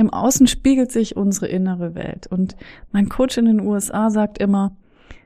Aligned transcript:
Im 0.00 0.08
Außen 0.08 0.46
spiegelt 0.46 0.90
sich 0.90 1.14
unsere 1.14 1.48
innere 1.48 1.94
Welt. 1.94 2.26
Und 2.26 2.56
mein 2.90 3.10
Coach 3.10 3.36
in 3.36 3.44
den 3.44 3.60
USA 3.60 4.08
sagt 4.08 4.38
immer, 4.38 4.74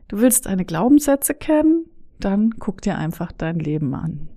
du 0.08 0.19
willst 0.19 0.47
deine 0.47 0.65
Glaubenssätze 0.65 1.33
kennen, 1.33 1.85
dann 2.19 2.56
guck 2.58 2.82
dir 2.82 2.98
einfach 2.98 3.30
dein 3.30 3.60
Leben 3.60 3.95
an. 3.95 4.29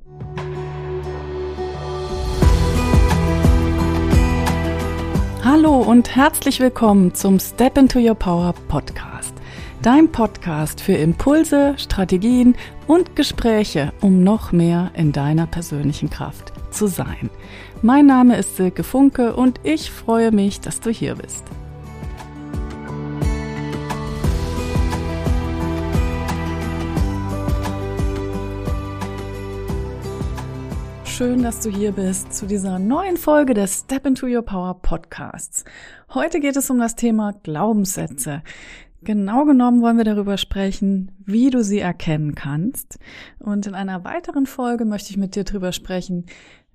Hallo 5.43 5.81
und 5.81 6.15
herzlich 6.15 6.59
willkommen 6.59 7.15
zum 7.15 7.39
Step 7.39 7.75
into 7.75 7.97
Your 7.97 8.13
Power 8.13 8.54
Podcast. 8.67 9.33
Dein 9.81 10.11
Podcast 10.11 10.81
für 10.81 10.93
Impulse, 10.93 11.73
Strategien 11.77 12.55
und 12.85 13.15
Gespräche, 13.15 13.91
um 14.01 14.23
noch 14.23 14.51
mehr 14.51 14.91
in 14.93 15.13
deiner 15.13 15.47
persönlichen 15.47 16.11
Kraft 16.11 16.54
zu 16.69 16.85
sein. 16.85 17.31
Mein 17.82 18.07
Name 18.07 18.38
ist 18.38 18.55
Silke 18.55 18.84
Funke 18.84 19.36
und 19.36 19.59
ich 19.64 19.91
freue 19.91 20.32
mich, 20.32 20.59
dass 20.59 20.80
du 20.80 20.89
hier 20.89 21.16
bist. 21.16 21.44
schön, 31.18 31.41
dass 31.41 31.62
du 31.62 31.71
hier 31.71 31.94
bist 31.94 32.32
zu 32.32 32.45
dieser 32.45 32.77
neuen 32.77 33.18
Folge 33.18 33.55
des 33.55 33.80
Step 33.80 34.05
into 34.05 34.27
Your 34.27 34.44
Power 34.44 34.80
Podcasts. 34.80 35.66
Heute 36.13 36.40
geht 36.40 36.55
es 36.55 36.70
um 36.70 36.77
das 36.77 36.96
Thema 36.96 37.34
Glaubenssätze. 37.41 38.44
Genau 39.02 39.44
genommen 39.46 39.82
wollen 39.82 39.98
wir 39.98 40.04
darüber 40.04 40.38
sprechen, 40.38 41.12
wie 41.26 41.49
du 41.49 41.63
sie 41.63 41.80
erkennen 41.80 42.35
kannst. 42.35 42.99
Und 43.40 43.66
in 43.66 43.73
einer 43.73 44.04
weiteren 44.04 44.46
Folge 44.46 44.85
möchte 44.85 45.09
ich 45.09 45.18
mit 45.18 45.35
dir 45.35 45.44
darüber 45.44 45.71
sprechen, 45.71 46.27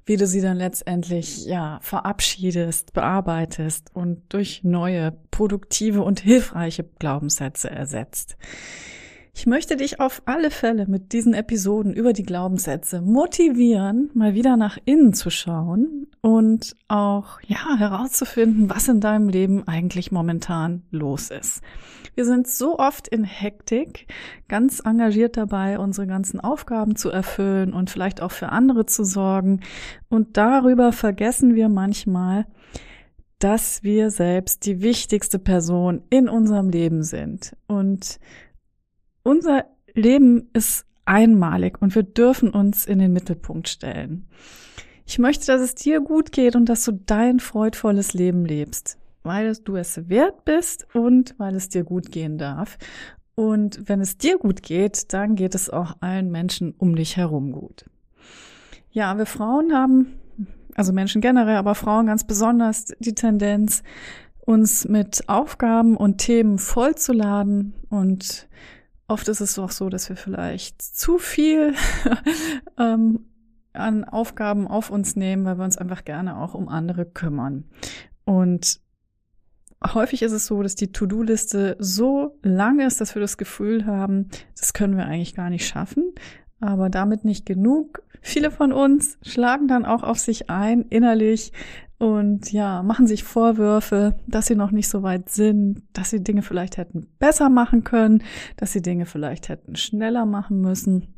wie 0.05 0.16
du 0.16 0.27
sie 0.27 0.41
dann 0.41 0.56
letztendlich, 0.56 1.47
ja, 1.47 1.79
verabschiedest, 1.83 2.93
bearbeitest 2.93 3.91
und 3.95 4.23
durch 4.30 4.65
neue, 4.65 5.16
produktive 5.30 6.02
und 6.02 6.20
hilfreiche 6.20 6.84
Glaubenssätze 6.98 7.71
ersetzt. 7.71 8.37
Ich 9.35 9.46
möchte 9.46 9.76
dich 9.76 9.99
auf 9.99 10.23
alle 10.26 10.51
Fälle 10.51 10.87
mit 10.87 11.15
diesen 11.15 11.32
Episoden 11.32 11.95
über 11.95 12.13
die 12.13 12.23
Glaubenssätze 12.23 13.01
motivieren, 13.01 14.10
mal 14.13 14.35
wieder 14.35 14.59
nach 14.59 14.76
innen 14.85 15.15
zu 15.15 15.30
schauen 15.30 16.07
und 16.21 16.76
auch, 16.88 17.41
ja, 17.46 17.76
herauszufinden, 17.79 18.69
was 18.69 18.88
in 18.88 19.01
deinem 19.01 19.30
Leben 19.30 19.66
eigentlich 19.66 20.13
momentan 20.13 20.82
los 20.91 21.30
ist. 21.30 21.63
Wir 22.15 22.24
sind 22.27 22.46
so 22.46 22.79
oft 22.79 23.09
in 23.09 23.24
Hektik, 23.24 24.07
ganz 24.49 24.80
engagiert 24.85 25.37
dabei, 25.37 25.79
unsere 25.79 26.07
ganzen 26.07 26.41
Aufgaben 26.41 26.95
zu 26.96 27.10
erfüllen 27.10 27.73
und 27.73 27.88
vielleicht 27.88 28.21
auch 28.21 28.32
für 28.32 28.51
andere 28.51 28.85
zu 28.85 29.04
sorgen. 29.04 29.60
Und 30.09 30.37
darüber 30.37 30.93
vergessen 30.93 31.54
wir 31.54 31.69
manchmal, 31.69 32.46
dass 33.38 33.82
wir 33.82 34.10
selbst 34.10 34.66
die 34.66 34.82
wichtigste 34.82 35.38
Person 35.38 36.02
in 36.10 36.29
unserem 36.29 36.69
Leben 36.69 37.02
sind. 37.02 37.57
Und 37.66 38.21
unser 39.23 39.65
Leben 39.95 40.51
ist 40.52 40.85
einmalig 41.04 41.80
und 41.80 41.95
wir 41.95 42.02
dürfen 42.02 42.51
uns 42.51 42.87
in 42.87 42.99
den 42.99 43.13
Mittelpunkt 43.13 43.69
stellen. 43.69 44.29
Ich 45.07 45.19
möchte, 45.19 45.47
dass 45.47 45.60
es 45.60 45.74
dir 45.74 46.01
gut 46.01 46.32
geht 46.32 46.54
und 46.54 46.69
dass 46.69 46.85
du 46.85 46.93
dein 46.93 47.41
freudvolles 47.41 48.15
Leben 48.15 48.45
lebst, 48.45 48.99
weil 49.23 49.54
du 49.65 49.76
es 49.76 50.09
wert 50.09 50.45
bist 50.45 50.87
und 50.95 51.34
weil 51.38 51.54
es 51.54 51.68
dir 51.68 51.84
gut 51.84 52.10
gehen 52.10 52.38
darf. 52.38 52.78
Und 53.34 53.88
wenn 53.88 54.01
es 54.01 54.18
dir 54.18 54.38
gut 54.38 54.62
geht, 54.62 55.12
dann 55.12 55.37
geht 55.37 55.54
es 55.54 55.70
auch 55.70 55.96
allen 56.01 56.30
Menschen 56.30 56.73
um 56.73 56.95
dich 56.95 57.16
herum 57.16 57.52
gut. 57.52 57.84
Ja, 58.90 59.16
wir 59.16 59.26
Frauen 59.26 59.73
haben, 59.73 60.18
also 60.74 60.92
Menschen 60.92 61.20
generell, 61.20 61.56
aber 61.56 61.74
Frauen 61.74 62.06
ganz 62.06 62.24
besonders 62.26 62.87
die 62.98 63.14
Tendenz, 63.14 63.82
uns 64.44 64.87
mit 64.87 65.28
Aufgaben 65.28 65.97
und 65.97 66.19
Themen 66.19 66.59
vollzuladen 66.59 67.75
und 67.88 68.48
Oft 69.12 69.28
ist 69.28 69.41
es 69.41 69.59
auch 69.59 69.70
so, 69.70 69.91
dass 69.91 70.09
wir 70.09 70.16
vielleicht 70.16 70.81
zu 70.81 71.19
viel 71.19 71.74
ähm, 72.78 73.26
an 73.74 74.04
Aufgaben 74.04 74.66
auf 74.66 74.88
uns 74.88 75.16
nehmen, 75.16 75.44
weil 75.44 75.58
wir 75.58 75.64
uns 75.64 75.76
einfach 75.76 76.04
gerne 76.04 76.38
auch 76.38 76.54
um 76.54 76.66
andere 76.68 77.04
kümmern. 77.04 77.64
Und 78.24 78.80
häufig 79.94 80.22
ist 80.22 80.32
es 80.32 80.47
so, 80.47 80.62
dass 80.62 80.75
die 80.75 80.93
To-Do-Liste 80.93 81.76
so 81.78 82.38
lang 82.43 82.81
ist, 82.81 83.00
dass 83.00 83.15
wir 83.15 83.20
das 83.20 83.37
Gefühl 83.37 83.87
haben, 83.87 84.28
das 84.59 84.72
können 84.72 84.97
wir 84.97 85.06
eigentlich 85.06 85.34
gar 85.34 85.50
nicht 85.50 85.66
schaffen. 85.66 86.12
Aber 86.60 86.91
damit 86.91 87.25
nicht 87.25 87.44
genug. 87.44 88.03
Viele 88.21 88.53
von 88.53 88.72
uns 88.72 89.19
schlagen 89.22 89.66
dann 89.66 89.84
auch 89.84 90.04
auf 90.04 90.19
sich 90.19 90.48
ein, 90.48 90.82
innerlich, 90.82 91.53
und 92.03 92.50
ja, 92.50 92.82
machen 92.82 93.06
sich 93.06 93.22
Vorwürfe, 93.22 94.16
dass 94.26 94.47
sie 94.47 94.56
noch 94.56 94.72
nicht 94.72 94.88
so 94.88 95.04
weit 95.04 95.28
sind, 95.28 95.84
dass 95.92 96.10
sie 96.10 96.21
Dinge 96.21 96.42
vielleicht 96.42 96.76
hätten 96.76 97.06
besser 97.21 97.48
machen 97.48 97.84
können, 97.84 98.25
dass 98.56 98.72
sie 98.72 98.82
Dinge 98.82 99.06
vielleicht 99.06 99.48
hätten 99.48 99.76
schneller 99.76 100.26
machen 100.26 100.60
müssen. 100.60 101.15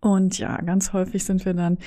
Und 0.00 0.36
ja, 0.36 0.60
ganz 0.62 0.92
häufig 0.92 1.24
sind 1.24 1.44
wir 1.44 1.54
dann 1.54 1.78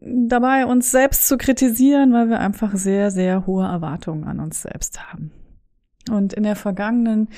dabei, 0.00 0.66
uns 0.66 0.90
selbst 0.90 1.28
zu 1.28 1.36
kritisieren, 1.36 2.12
weil 2.12 2.28
wir 2.28 2.40
einfach 2.40 2.74
sehr, 2.76 3.10
sehr 3.10 3.46
hohe 3.46 3.64
Erwartungen 3.64 4.24
an 4.24 4.40
uns 4.40 4.62
selbst 4.62 5.12
haben. 5.12 5.32
Und 6.10 6.32
in 6.32 6.42
der 6.42 6.56
vergangenen 6.56 7.28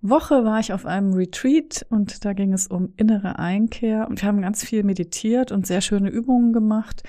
Woche 0.00 0.44
war 0.44 0.58
ich 0.58 0.72
auf 0.72 0.86
einem 0.86 1.12
Retreat 1.12 1.84
und 1.90 2.24
da 2.24 2.32
ging 2.32 2.54
es 2.54 2.66
um 2.66 2.94
innere 2.96 3.38
Einkehr 3.38 4.08
und 4.08 4.22
wir 4.22 4.28
haben 4.28 4.40
ganz 4.40 4.64
viel 4.64 4.82
meditiert 4.82 5.52
und 5.52 5.66
sehr 5.66 5.82
schöne 5.82 6.08
Übungen 6.08 6.52
gemacht 6.54 7.02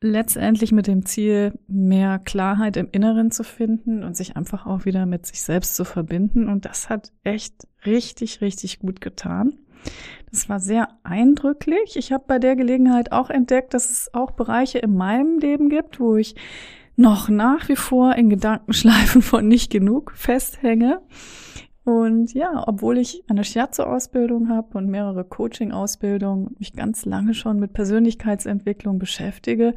letztendlich 0.00 0.72
mit 0.72 0.86
dem 0.86 1.06
Ziel, 1.06 1.58
mehr 1.66 2.18
Klarheit 2.18 2.76
im 2.76 2.88
Inneren 2.92 3.30
zu 3.30 3.44
finden 3.44 4.02
und 4.02 4.16
sich 4.16 4.36
einfach 4.36 4.66
auch 4.66 4.84
wieder 4.84 5.06
mit 5.06 5.26
sich 5.26 5.42
selbst 5.42 5.74
zu 5.74 5.84
verbinden. 5.84 6.48
Und 6.48 6.64
das 6.64 6.88
hat 6.88 7.12
echt 7.24 7.66
richtig, 7.84 8.40
richtig 8.40 8.78
gut 8.78 9.00
getan. 9.00 9.54
Das 10.30 10.48
war 10.48 10.60
sehr 10.60 10.88
eindrücklich. 11.02 11.96
Ich 11.96 12.12
habe 12.12 12.24
bei 12.26 12.38
der 12.38 12.56
Gelegenheit 12.56 13.12
auch 13.12 13.30
entdeckt, 13.30 13.74
dass 13.74 13.90
es 13.90 14.12
auch 14.12 14.32
Bereiche 14.32 14.78
in 14.78 14.96
meinem 14.96 15.38
Leben 15.38 15.68
gibt, 15.68 16.00
wo 16.00 16.16
ich 16.16 16.34
noch 16.96 17.28
nach 17.28 17.68
wie 17.68 17.76
vor 17.76 18.14
in 18.14 18.30
Gedankenschleifen 18.30 19.22
von 19.22 19.46
nicht 19.48 19.70
genug 19.70 20.12
festhänge 20.14 21.00
und 21.86 22.34
ja, 22.34 22.64
obwohl 22.66 22.98
ich 22.98 23.22
eine 23.28 23.44
Shiatsu-Ausbildung 23.44 24.48
habe 24.48 24.76
und 24.76 24.88
mehrere 24.88 25.22
Coaching-Ausbildungen, 25.24 26.56
mich 26.58 26.72
ganz 26.72 27.04
lange 27.04 27.32
schon 27.32 27.60
mit 27.60 27.74
Persönlichkeitsentwicklung 27.74 28.98
beschäftige, 28.98 29.72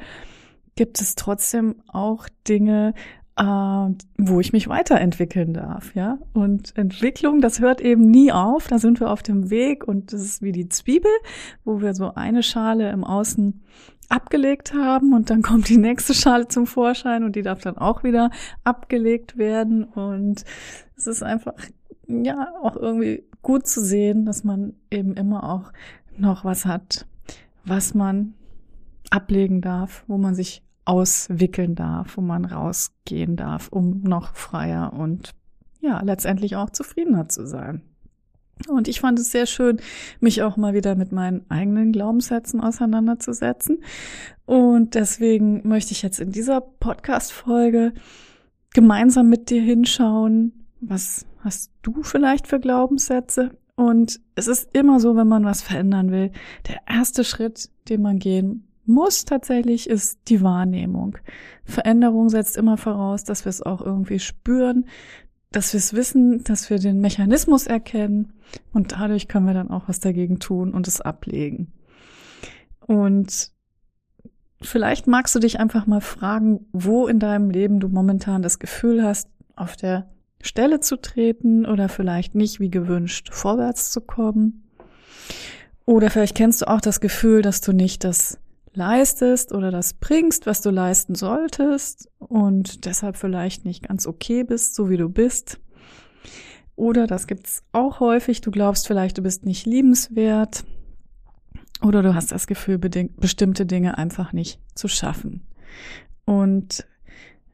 gibt 0.76 1.00
es 1.02 1.14
trotzdem 1.14 1.84
auch 1.88 2.28
Dinge, 2.48 2.96
äh, 3.40 3.90
wo 4.18 4.40
ich 4.42 4.52
mich 4.52 4.68
weiterentwickeln 4.68 5.54
darf, 5.54 5.96
ja. 5.96 6.18
Und 6.34 6.76
Entwicklung, 6.78 7.40
das 7.40 7.62
hört 7.62 7.80
eben 7.80 8.12
nie 8.12 8.32
auf. 8.32 8.68
Da 8.68 8.80
sind 8.80 9.00
wir 9.00 9.10
auf 9.10 9.24
dem 9.24 9.50
Weg 9.50 9.88
und 9.88 10.12
das 10.12 10.22
ist 10.22 10.42
wie 10.42 10.52
die 10.52 10.68
Zwiebel, 10.68 11.12
wo 11.64 11.82
wir 11.82 11.94
so 11.94 12.14
eine 12.14 12.44
Schale 12.44 12.92
im 12.92 13.06
Außen 13.06 13.62
abgelegt 14.10 14.74
haben 14.74 15.14
und 15.14 15.30
dann 15.30 15.42
kommt 15.44 15.70
die 15.70 15.78
nächste 15.78 16.14
Schale 16.14 16.50
zum 16.50 16.68
Vorschein 16.68 17.24
und 17.24 17.36
die 17.36 17.42
darf 17.42 17.62
dann 17.62 17.78
auch 17.78 18.04
wieder 18.04 18.30
abgelegt 18.64 19.38
werden 19.38 19.86
und 19.86 20.44
es 20.98 21.08
ist 21.08 21.24
einfach 21.24 21.54
ja 22.08 22.54
auch 22.62 22.76
irgendwie 22.76 23.24
gut 23.42 23.68
zu 23.68 23.82
sehen, 23.82 24.26
dass 24.26 24.44
man 24.44 24.74
eben 24.92 25.14
immer 25.14 25.44
auch 25.44 25.72
noch 26.18 26.44
was 26.44 26.66
hat, 26.66 27.06
was 27.64 27.94
man 27.94 28.34
ablegen 29.12 29.62
darf, 29.62 30.04
wo 30.08 30.18
man 30.18 30.36
sich 30.36 30.64
auswickeln 30.90 31.76
darf, 31.76 32.18
wo 32.18 32.22
man 32.22 32.46
rausgehen 32.46 33.36
darf, 33.36 33.68
um 33.68 34.02
noch 34.02 34.34
freier 34.34 34.92
und 34.92 35.36
ja, 35.82 36.02
letztendlich 36.02 36.56
auch 36.56 36.72
zufriedener 36.72 37.30
zu 37.30 37.46
sein. 37.46 37.84
Und 38.68 38.88
ich 38.88 39.00
fand 39.00 39.20
es 39.20 39.32
sehr 39.32 39.46
schön, 39.46 39.80
mich 40.20 40.42
auch 40.42 40.58
mal 40.58 40.74
wieder 40.74 40.96
mit 40.96 41.12
meinen 41.12 41.46
eigenen 41.50 41.92
Glaubenssätzen 41.92 42.60
auseinanderzusetzen. 42.60 43.84
Und 44.46 44.96
deswegen 44.96 45.66
möchte 45.66 45.92
ich 45.92 46.02
jetzt 46.02 46.20
in 46.20 46.32
dieser 46.32 46.60
Podcast-Folge 46.60 47.94
gemeinsam 48.74 49.30
mit 49.30 49.52
dir 49.52 49.62
hinschauen, 49.62 50.66
was 50.82 51.28
hast 51.42 51.72
du 51.84 52.02
vielleicht 52.02 52.48
für 52.48 52.60
Glaubenssätze? 52.60 53.52
Und 53.76 54.20
es 54.34 54.48
ist 54.48 54.76
immer 54.76 55.00
so, 55.00 55.16
wenn 55.16 55.28
man 55.28 55.46
was 55.46 55.62
verändern 55.62 56.12
will, 56.12 56.32
der 56.68 56.82
erste 56.88 57.24
Schritt, 57.24 57.70
den 57.88 58.02
man 58.02 58.18
gehen 58.18 58.69
muss 58.90 59.24
tatsächlich, 59.24 59.90
ist 59.90 60.20
die 60.28 60.42
Wahrnehmung. 60.42 61.18
Veränderung 61.64 62.30
setzt 62.30 62.58
immer 62.58 62.76
voraus, 62.76 63.24
dass 63.24 63.46
wir 63.46 63.50
es 63.50 63.62
auch 63.62 63.82
irgendwie 63.82 64.20
spüren, 64.20 64.86
dass 65.52 65.74
wir 65.74 65.78
es 65.78 65.94
wissen, 65.94 66.44
dass 66.44 66.70
wir 66.70 66.80
den 66.80 67.00
Mechanismus 67.00 67.68
erkennen 67.68 68.34
und 68.74 68.94
dadurch 68.94 69.28
können 69.28 69.48
wir 69.48 69.54
dann 69.54 69.72
auch 69.72 69.88
was 69.88 70.00
dagegen 70.00 70.40
tun 70.40 70.74
und 70.74 70.88
es 70.88 71.02
ablegen. 71.02 71.72
Und 72.82 73.52
vielleicht 74.62 75.08
magst 75.08 75.36
du 75.36 75.40
dich 75.40 75.60
einfach 75.60 75.88
mal 75.88 76.02
fragen, 76.02 76.68
wo 76.72 77.08
in 77.08 77.20
deinem 77.20 77.50
Leben 77.50 77.80
du 77.80 77.88
momentan 77.88 78.42
das 78.42 78.60
Gefühl 78.60 79.04
hast, 79.04 79.30
auf 79.56 79.76
der 79.76 80.10
Stelle 80.42 80.80
zu 80.80 80.98
treten 80.98 81.66
oder 81.66 81.90
vielleicht 81.90 82.36
nicht 82.36 82.60
wie 82.60 82.70
gewünscht 82.70 83.30
vorwärts 83.32 83.92
zu 83.92 84.02
kommen. 84.02 84.64
Oder 85.86 86.10
vielleicht 86.10 86.36
kennst 86.36 86.62
du 86.62 86.68
auch 86.68 86.82
das 86.82 87.02
Gefühl, 87.02 87.42
dass 87.42 87.62
du 87.62 87.74
nicht 87.74 88.04
das 88.04 88.40
leistest 88.74 89.52
oder 89.52 89.72
das 89.72 89.94
bringst, 89.94 90.46
was 90.46 90.62
du 90.62 90.70
leisten 90.70 91.16
solltest 91.16 92.10
und 92.20 92.86
deshalb 92.86 93.18
vielleicht 93.18 93.66
nicht 93.66 93.88
ganz 93.88 94.08
okay 94.08 94.44
bist, 94.44 94.76
so 94.76 94.90
wie 94.90 94.98
du 94.98 95.10
bist. 95.10 95.60
Oder 96.76 97.08
das 97.08 97.28
gibt's 97.28 97.64
auch 97.72 98.00
häufig, 98.00 98.42
du 98.42 98.52
glaubst 98.52 98.88
vielleicht, 98.88 99.18
du 99.18 99.22
bist 99.22 99.46
nicht 99.46 99.66
liebenswert 99.66 100.64
oder 101.82 102.02
du 102.02 102.16
hast 102.16 102.32
das 102.32 102.48
Gefühl, 102.48 102.78
bestimmte 102.78 103.66
Dinge 103.66 103.98
einfach 103.98 104.34
nicht 104.34 104.60
zu 104.76 104.88
schaffen. 104.88 105.46
Und 106.26 106.86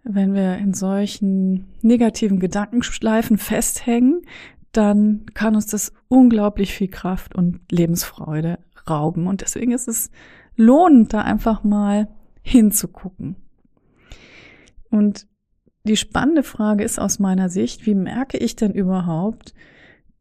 wenn 0.03 0.33
wir 0.33 0.57
in 0.57 0.73
solchen 0.73 1.73
negativen 1.81 2.39
Gedankenschleifen 2.39 3.38
festhängen, 3.38 4.21
dann 4.71 5.25
kann 5.33 5.56
uns 5.56 5.68
das 5.68 5.94
unglaublich 6.07 6.73
viel 6.73 6.89
Kraft 6.89 7.33
und 7.33 7.59
Lebensfreude 7.71 8.59
rauben. 8.88 9.27
Und 9.27 9.41
deswegen 9.41 9.71
ist 9.71 9.88
es 9.88 10.11
lohnend, 10.56 11.13
da 11.13 11.22
einfach 11.22 11.63
mal 11.63 12.07
hinzugucken. 12.42 13.36
Und 14.90 15.28
die 15.84 15.98
spannende 15.98 16.44
Frage 16.44 16.84
ist 16.84 17.00
aus 17.00 17.19
meiner 17.19 17.50
Sicht, 17.50 17.86
wie 17.86 17.96
merke 17.96 18.38
ich 18.38 18.56
denn 18.56 18.74
überhaupt, 18.74 19.54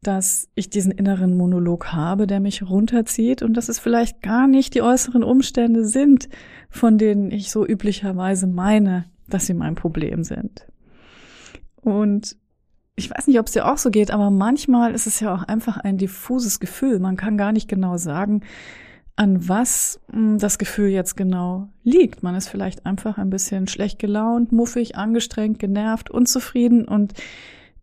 dass 0.01 0.47
ich 0.53 0.69
diesen 0.69 0.91
inneren 0.91 1.35
Monolog 1.35 1.91
habe, 1.91 2.27
der 2.27 2.39
mich 2.39 2.61
runterzieht 2.61 3.41
und 3.41 3.55
dass 3.55 3.69
es 3.69 3.79
vielleicht 3.79 4.21
gar 4.21 4.47
nicht 4.47 4.75
die 4.75 4.83
äußeren 4.83 5.23
Umstände 5.23 5.85
sind, 5.85 6.29
von 6.69 6.99
denen 6.99 7.31
ich 7.31 7.49
so 7.49 7.65
üblicherweise 7.65 8.45
meine, 8.45 9.05
dass 9.27 9.47
sie 9.47 9.55
mein 9.55 9.73
Problem 9.73 10.23
sind. 10.23 10.67
Und 11.81 12.37
ich 12.95 13.09
weiß 13.09 13.27
nicht, 13.27 13.39
ob 13.39 13.47
es 13.47 13.53
dir 13.53 13.67
auch 13.67 13.77
so 13.77 13.89
geht, 13.89 14.11
aber 14.11 14.29
manchmal 14.29 14.93
ist 14.93 15.07
es 15.07 15.19
ja 15.19 15.33
auch 15.33 15.43
einfach 15.43 15.77
ein 15.77 15.97
diffuses 15.97 16.59
Gefühl. 16.59 16.99
Man 16.99 17.17
kann 17.17 17.37
gar 17.37 17.51
nicht 17.51 17.67
genau 17.67 17.97
sagen, 17.97 18.41
an 19.15 19.47
was 19.47 19.99
hm, 20.11 20.39
das 20.39 20.57
Gefühl 20.57 20.89
jetzt 20.89 21.15
genau 21.15 21.69
liegt. 21.83 22.23
Man 22.23 22.35
ist 22.35 22.49
vielleicht 22.49 22.85
einfach 22.85 23.17
ein 23.17 23.29
bisschen 23.29 23.67
schlecht 23.67 23.99
gelaunt, 23.99 24.51
muffig, 24.51 24.95
angestrengt, 24.95 25.59
genervt, 25.59 26.09
unzufrieden 26.09 26.85
und 26.85 27.13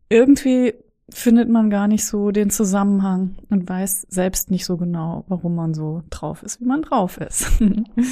irgendwie 0.08 0.75
findet 1.08 1.49
man 1.49 1.70
gar 1.70 1.88
nicht 1.88 2.06
so 2.06 2.31
den 2.31 2.50
Zusammenhang 2.50 3.37
und 3.50 3.69
weiß 3.69 4.06
selbst 4.08 4.50
nicht 4.50 4.64
so 4.64 4.76
genau, 4.76 5.25
warum 5.29 5.55
man 5.55 5.75
so 5.75 6.02
drauf 6.11 6.43
ist, 6.43 6.61
wie 6.61 6.64
man 6.64 6.82
drauf 6.82 7.19
ist. 7.19 7.46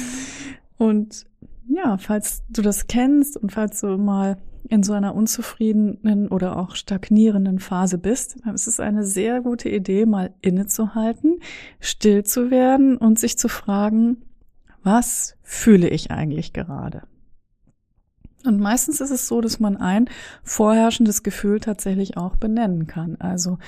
und 0.77 1.25
ja, 1.67 1.97
falls 1.97 2.43
du 2.49 2.61
das 2.61 2.87
kennst 2.87 3.37
und 3.37 3.51
falls 3.51 3.81
du 3.81 3.97
mal 3.97 4.37
in 4.69 4.83
so 4.83 4.93
einer 4.93 5.15
unzufriedenen 5.15 6.27
oder 6.27 6.57
auch 6.57 6.75
stagnierenden 6.75 7.59
Phase 7.59 7.97
bist, 7.97 8.37
dann 8.45 8.55
ist 8.55 8.67
es 8.67 8.79
eine 8.79 9.05
sehr 9.05 9.41
gute 9.41 9.69
Idee, 9.69 10.05
mal 10.05 10.33
innezuhalten, 10.41 11.39
still 11.79 12.23
zu 12.23 12.51
werden 12.51 12.97
und 12.97 13.19
sich 13.19 13.37
zu 13.37 13.47
fragen, 13.49 14.17
was 14.83 15.37
fühle 15.43 15.89
ich 15.89 16.11
eigentlich 16.11 16.53
gerade? 16.53 17.03
Und 18.45 18.59
meistens 18.59 19.01
ist 19.01 19.11
es 19.11 19.27
so, 19.27 19.41
dass 19.41 19.59
man 19.59 19.77
ein 19.77 20.09
vorherrschendes 20.43 21.21
Gefühl 21.21 21.59
tatsächlich 21.59 22.17
auch 22.17 22.35
benennen 22.35 22.87
kann. 22.87 23.17
Also 23.19 23.59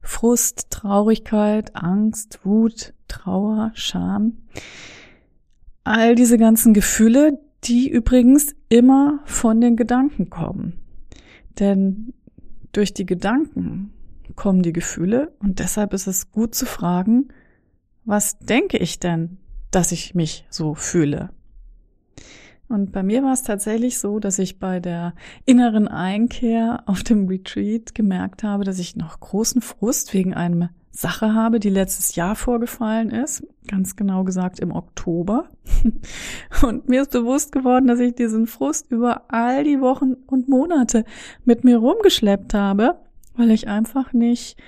Frust, 0.00 0.70
Traurigkeit, 0.70 1.76
Angst, 1.76 2.40
Wut, 2.42 2.94
Trauer, 3.08 3.72
Scham. 3.74 4.38
All 5.84 6.14
diese 6.14 6.38
ganzen 6.38 6.72
Gefühle, 6.72 7.38
die 7.64 7.88
übrigens 7.88 8.54
immer 8.68 9.20
von 9.24 9.60
den 9.60 9.76
Gedanken 9.76 10.30
kommen. 10.30 10.80
Denn 11.58 12.12
durch 12.72 12.94
die 12.94 13.06
Gedanken 13.06 13.92
kommen 14.34 14.62
die 14.62 14.72
Gefühle 14.72 15.32
und 15.40 15.58
deshalb 15.58 15.92
ist 15.92 16.06
es 16.06 16.30
gut 16.30 16.54
zu 16.54 16.66
fragen, 16.66 17.28
was 18.04 18.38
denke 18.38 18.78
ich 18.78 18.98
denn, 18.98 19.38
dass 19.70 19.92
ich 19.92 20.14
mich 20.14 20.46
so 20.50 20.74
fühle? 20.74 21.30
Und 22.68 22.90
bei 22.90 23.02
mir 23.02 23.22
war 23.22 23.34
es 23.34 23.42
tatsächlich 23.42 23.98
so, 23.98 24.18
dass 24.18 24.38
ich 24.38 24.58
bei 24.58 24.80
der 24.80 25.14
inneren 25.44 25.88
Einkehr 25.88 26.82
auf 26.86 27.02
dem 27.02 27.28
Retreat 27.28 27.94
gemerkt 27.94 28.42
habe, 28.42 28.64
dass 28.64 28.78
ich 28.78 28.96
noch 28.96 29.20
großen 29.20 29.60
Frust 29.60 30.14
wegen 30.14 30.32
einem 30.32 30.70
Sache 30.94 31.34
habe, 31.34 31.58
die 31.58 31.70
letztes 31.70 32.14
Jahr 32.16 32.36
vorgefallen 32.36 33.10
ist, 33.10 33.46
ganz 33.66 33.96
genau 33.96 34.24
gesagt 34.24 34.60
im 34.60 34.72
Oktober. 34.72 35.48
Und 36.62 36.88
mir 36.88 37.02
ist 37.02 37.12
bewusst 37.12 37.50
geworden, 37.50 37.86
dass 37.86 37.98
ich 37.98 38.14
diesen 38.14 38.46
Frust 38.46 38.90
über 38.90 39.24
all 39.32 39.64
die 39.64 39.80
Wochen 39.80 40.12
und 40.26 40.48
Monate 40.48 41.04
mit 41.44 41.64
mir 41.64 41.78
rumgeschleppt 41.78 42.52
habe, 42.52 43.00
weil 43.34 43.50
ich 43.50 43.68
einfach 43.68 44.12
nicht, 44.12 44.58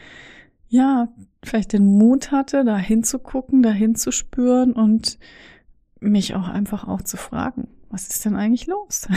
ja, 0.69 1.09
vielleicht 1.45 1.75
den 1.75 1.85
Mut 1.85 2.33
hatte, 2.33 2.65
da 2.65 2.79
hinzugucken, 2.79 3.63
da 3.63 3.71
hinzuspüren 3.71 4.73
und 4.73 5.19
mich 6.01 6.35
auch 6.35 6.49
einfach 6.49 6.89
auch 6.89 7.03
zu 7.03 7.19
fragen, 7.19 7.69
was 7.91 8.09
ist 8.09 8.25
denn 8.25 8.35
eigentlich 8.35 8.67
los? 8.67 9.09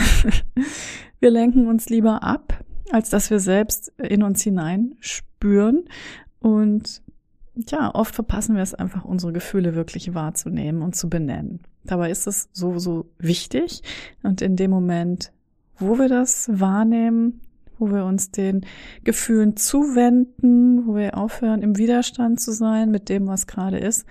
wir 1.20 1.30
lenken 1.30 1.68
uns 1.68 1.88
lieber 1.88 2.22
ab, 2.22 2.64
als 2.90 3.08
dass 3.08 3.30
wir 3.30 3.40
selbst 3.40 3.92
in 3.98 4.22
uns 4.22 4.42
hinein 4.42 4.94
spüren 5.00 5.84
und 6.40 7.02
ja, 7.68 7.92
oft 7.94 8.14
verpassen 8.14 8.54
wir 8.54 8.62
es 8.62 8.74
einfach, 8.74 9.04
unsere 9.04 9.32
Gefühle 9.32 9.74
wirklich 9.74 10.14
wahrzunehmen 10.14 10.82
und 10.82 10.94
zu 10.94 11.08
benennen. 11.08 11.60
Dabei 11.84 12.10
ist 12.10 12.26
es 12.26 12.48
so, 12.52 12.78
so 12.78 13.10
wichtig. 13.18 13.82
Und 14.22 14.42
in 14.42 14.56
dem 14.56 14.70
Moment, 14.70 15.32
wo 15.78 15.98
wir 15.98 16.08
das 16.08 16.48
wahrnehmen, 16.52 17.40
wo 17.78 17.90
wir 17.90 18.04
uns 18.04 18.30
den 18.30 18.64
Gefühlen 19.04 19.56
zuwenden, 19.56 20.86
wo 20.86 20.94
wir 20.96 21.16
aufhören, 21.16 21.62
im 21.62 21.78
Widerstand 21.78 22.40
zu 22.40 22.52
sein 22.52 22.90
mit 22.90 23.08
dem, 23.08 23.26
was 23.26 23.46
gerade 23.46 23.78
ist, 23.78 24.06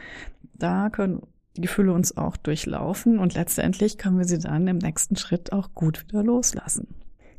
da 0.53 0.89
können 0.89 1.21
die 1.55 1.61
Gefühle 1.61 1.93
uns 1.93 2.15
auch 2.17 2.37
durchlaufen 2.37 3.19
und 3.19 3.33
letztendlich 3.33 3.97
können 3.97 4.17
wir 4.17 4.25
sie 4.25 4.39
dann 4.39 4.67
im 4.67 4.77
nächsten 4.77 5.15
Schritt 5.15 5.51
auch 5.51 5.73
gut 5.73 6.03
wieder 6.07 6.23
loslassen. 6.23 6.87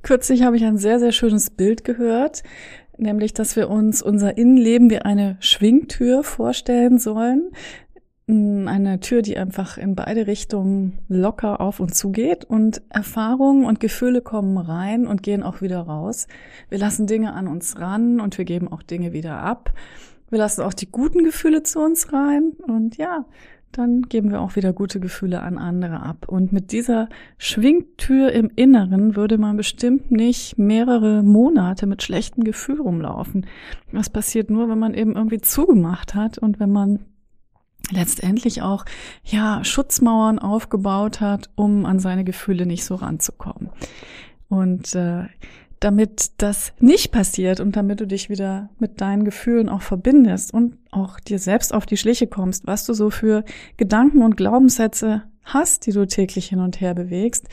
Kürzlich 0.03 0.43
habe 0.43 0.57
ich 0.57 0.65
ein 0.65 0.77
sehr, 0.79 0.99
sehr 0.99 1.13
schönes 1.13 1.51
Bild 1.51 1.85
gehört, 1.85 2.43
nämlich, 2.99 3.35
dass 3.35 3.57
wir 3.57 3.71
uns 3.71 4.03
unser 4.03 4.37
Innenleben 4.37 4.91
wie 4.91 4.99
eine 4.99 5.37
Schwingtür 5.41 6.23
vorstellen 6.25 6.99
sollen. 6.99 7.51
Mm, 8.27 8.69
eine 8.69 9.01
Tür, 9.01 9.23
die 9.23 9.39
einfach 9.39 9.79
in 9.79 9.95
beide 9.95 10.27
Richtungen 10.27 10.99
locker 11.09 11.61
auf 11.61 11.81
und 11.81 11.95
zu 11.95 12.11
geht 12.11 12.45
und 12.45 12.83
Erfahrungen 12.91 13.65
und 13.65 13.81
Gefühle 13.81 14.21
kommen 14.21 14.59
rein 14.59 15.07
und 15.07 15.23
gehen 15.23 15.43
auch 15.43 15.63
wieder 15.63 15.81
raus. 15.81 16.29
Wir 16.69 16.79
lassen 16.79 17.07
Dinge 17.07 17.33
an 17.33 17.49
uns 17.49 17.81
ran 17.81 18.21
und 18.21 18.37
wir 18.37 18.45
geben 18.45 18.71
auch 18.71 18.83
Dinge 18.83 19.13
wieder 19.13 19.39
ab. 19.39 19.73
Wir 20.31 20.39
lassen 20.39 20.61
auch 20.61 20.75
die 20.75 20.91
guten 20.91 21.25
Gefühle 21.25 21.63
zu 21.63 21.81
uns 21.81 22.13
rein 22.13 22.53
und 22.67 22.99
ja, 22.99 23.25
dann 23.73 24.03
geben 24.03 24.31
wir 24.31 24.41
auch 24.41 24.57
wieder 24.57 24.73
gute 24.73 25.01
Gefühle 25.01 25.43
an 25.43 25.59
andere 25.59 26.03
ab. 26.03 26.27
Und 26.29 26.53
mit 26.53 26.73
dieser 26.73 27.09
Schwingtür 27.37 28.33
im 28.33 28.51
Inneren 28.57 29.17
würde 29.17 29.39
man 29.39 29.57
bestimmt 29.57 30.11
nicht 30.11 30.59
mehrere 30.59 31.23
Monate 31.23 31.87
mit 31.87 32.03
schlechtem 32.03 32.45
Gefühl 32.45 32.81
rumlaufen. 32.81 33.47
Das 33.93 34.11
passiert 34.11 34.51
nur, 34.51 34.69
wenn 34.69 34.79
man 34.79 34.95
eben 34.95 35.15
irgendwie 35.17 35.41
zugemacht 35.41 36.15
hat 36.15 36.39
und 36.39 36.61
wenn 36.61 36.73
man 36.73 37.01
letztendlich 37.91 38.63
auch 38.63 38.85
ja 39.25 39.65
Schutzmauern 39.65 40.39
aufgebaut 40.39 41.21
hat, 41.21 41.51
um 41.55 41.87
an 41.87 41.99
seine 41.99 42.25
Gefühle 42.25 42.67
nicht 42.67 42.85
so 42.85 42.97
ranzukommen. 42.97 43.71
Und 44.49 44.95
äh, 44.95 45.25
damit 45.81 46.33
das 46.39 46.73
nicht 46.81 47.13
passiert 47.13 47.61
und 47.61 47.77
damit 47.77 48.01
du 48.01 48.07
dich 48.07 48.29
wieder 48.29 48.71
mit 48.79 49.01
deinen 49.01 49.25
Gefühlen 49.25 49.69
auch 49.69 49.83
verbindest 49.83 50.53
und 50.53 50.77
auch 50.91 51.21
dir 51.21 51.39
selbst 51.39 51.73
auf 51.73 51.87
die 51.87 51.97
Schliche 51.97 52.27
kommst, 52.27 52.67
was 52.67 52.85
du 52.85 52.95
so 52.95 53.11
für 53.11 53.45
Gedanken 53.77 54.23
und 54.23 54.37
Glaubenssätze 54.37 55.23
hast, 55.45 55.87
die 55.87 55.93
du 55.93 56.07
täglich 56.07 56.49
hin 56.49 56.61
und 56.61 56.81
her 56.81 56.95
bewegst, 56.95 57.49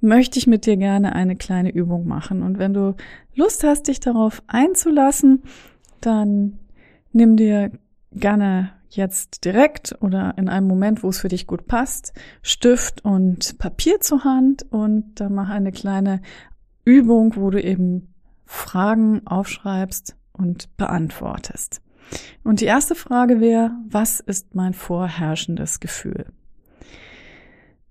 möchte 0.00 0.38
ich 0.38 0.46
mit 0.46 0.66
dir 0.66 0.76
gerne 0.76 1.14
eine 1.14 1.36
kleine 1.36 1.70
Übung 1.70 2.06
machen. 2.06 2.42
Und 2.42 2.58
wenn 2.58 2.74
du 2.74 2.94
Lust 3.34 3.64
hast, 3.64 3.88
dich 3.88 4.00
darauf 4.00 4.42
einzulassen, 4.46 5.42
dann 6.00 6.58
nimm 7.12 7.36
dir 7.36 7.70
gerne 8.12 8.72
jetzt 8.90 9.44
direkt 9.44 9.96
oder 10.00 10.34
in 10.36 10.48
einem 10.48 10.66
Moment, 10.66 11.02
wo 11.02 11.08
es 11.08 11.18
für 11.18 11.28
dich 11.28 11.46
gut 11.46 11.66
passt, 11.66 12.12
Stift 12.42 13.04
und 13.04 13.58
Papier 13.58 14.00
zur 14.00 14.24
Hand 14.24 14.64
und 14.70 15.20
dann 15.20 15.34
mach 15.34 15.50
eine 15.50 15.72
kleine 15.72 16.22
Übung, 16.86 17.36
wo 17.36 17.50
du 17.50 17.62
eben 17.62 18.14
Fragen 18.46 19.26
aufschreibst 19.26 20.16
und 20.32 20.74
beantwortest. 20.78 21.82
Und 22.42 22.62
die 22.62 22.64
erste 22.64 22.94
Frage 22.94 23.40
wäre, 23.40 23.72
was 23.86 24.20
ist 24.20 24.54
mein 24.54 24.72
vorherrschendes 24.72 25.80
Gefühl? 25.80 26.26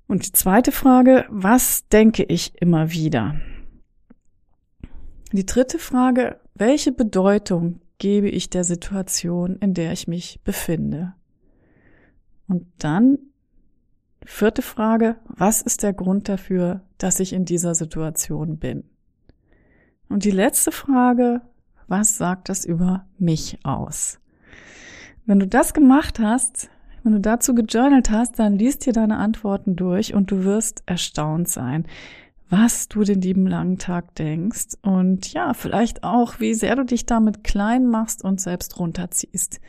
Und 0.08 0.26
die 0.26 0.32
zweite 0.32 0.72
Frage, 0.72 1.26
was 1.30 1.88
denke 1.90 2.24
ich 2.24 2.60
immer 2.60 2.92
wieder? 2.92 3.36
Die 5.32 5.46
dritte 5.46 5.78
Frage, 5.78 6.40
welche 6.56 6.92
Bedeutung 6.92 7.82
gebe 8.00 8.30
ich 8.30 8.50
der 8.50 8.64
Situation, 8.64 9.58
in 9.58 9.74
der 9.74 9.92
ich 9.92 10.08
mich 10.08 10.40
befinde? 10.44 11.14
Und 12.48 12.66
dann 12.80 13.18
Vierte 14.26 14.64
Frage, 14.64 15.18
was 15.26 15.62
ist 15.62 15.84
der 15.84 15.94
Grund 15.94 16.28
dafür, 16.28 16.82
dass 16.98 17.20
ich 17.20 17.34
in 17.34 17.46
dieser 17.46 17.76
Situation 17.76 18.58
bin? 18.58 18.84
Und 20.10 20.24
die 20.24 20.32
letzte 20.32 20.72
Frage, 20.72 21.42
was 21.88 22.18
sagt 22.18 22.50
das 22.50 22.66
über 22.66 23.06
mich 23.18 23.60
aus? 23.64 24.20
Wenn 25.26 25.40
du 25.40 25.48
das 25.48 25.74
gemacht 25.74 26.20
hast, 26.20 26.70
Wenn 27.06 27.14
du 27.14 27.20
dazu 27.20 27.54
gejournalt 27.54 28.10
hast, 28.10 28.40
dann 28.40 28.58
liest 28.58 28.88
dir 28.88 28.92
deine 28.92 29.18
Antworten 29.18 29.76
durch 29.76 30.16
und 30.16 30.32
du 30.32 30.44
wirst 30.44 30.82
erstaunt 30.88 31.48
sein, 31.48 31.86
was 32.50 32.88
du 32.88 33.04
den 33.04 33.22
lieben 33.22 33.46
langen 33.46 33.78
Tag 33.78 34.16
denkst 34.16 34.70
und 34.82 35.32
ja, 35.32 35.54
vielleicht 35.54 36.04
auch, 36.04 36.40
wie 36.40 36.56
sehr 36.56 36.76
du 36.76 36.84
dich 36.84 37.06
damit 37.06 37.44
klein 37.44 37.86
machst 37.86 38.24
und 38.24 38.42
selbst 38.42 38.80
runterziehst. 38.80 39.62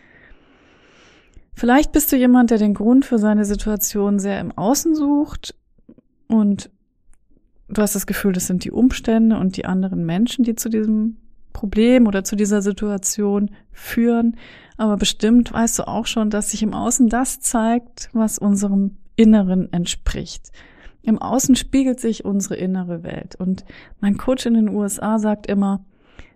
Vielleicht 1.52 1.92
bist 1.92 2.10
du 2.10 2.16
jemand, 2.16 2.50
der 2.50 2.58
den 2.58 2.72
Grund 2.72 3.04
für 3.04 3.18
seine 3.18 3.44
Situation 3.44 4.18
sehr 4.18 4.40
im 4.40 4.56
Außen 4.56 4.94
sucht 4.94 5.54
und 6.28 6.70
du 7.68 7.82
hast 7.82 7.94
das 7.94 8.06
Gefühl, 8.06 8.32
das 8.32 8.46
sind 8.46 8.64
die 8.64 8.70
Umstände 8.70 9.38
und 9.38 9.56
die 9.56 9.64
anderen 9.64 10.04
Menschen, 10.04 10.44
die 10.44 10.54
zu 10.54 10.68
diesem 10.68 11.16
Problem 11.52 12.06
oder 12.06 12.22
zu 12.22 12.36
dieser 12.36 12.62
Situation 12.62 13.50
führen. 13.72 14.36
Aber 14.76 14.96
bestimmt 14.96 15.52
weißt 15.52 15.78
du 15.78 15.88
auch 15.88 16.06
schon, 16.06 16.30
dass 16.30 16.50
sich 16.50 16.62
im 16.62 16.74
Außen 16.74 17.08
das 17.08 17.40
zeigt, 17.40 18.10
was 18.12 18.38
unserem 18.38 18.96
Inneren 19.16 19.72
entspricht. 19.72 20.52
Im 21.02 21.18
Außen 21.18 21.56
spiegelt 21.56 22.00
sich 22.00 22.24
unsere 22.24 22.56
innere 22.56 23.02
Welt. 23.02 23.36
Und 23.36 23.64
mein 24.00 24.18
Coach 24.18 24.44
in 24.44 24.54
den 24.54 24.68
USA 24.68 25.18
sagt 25.18 25.46
immer, 25.46 25.84